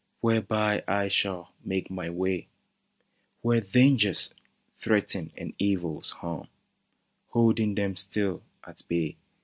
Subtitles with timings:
[0.21, 4.33] Whereby I shall make my way 65 AN OPTIMIST Where dangers
[4.79, 6.47] threaten and evils harm,
[7.27, 9.17] Holding them still at bay